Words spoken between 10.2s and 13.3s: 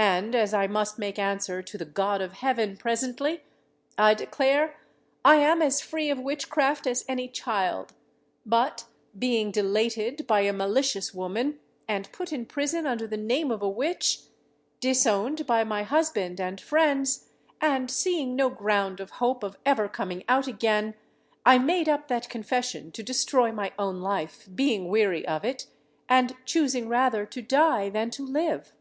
by a malicious woman, and put in prison under the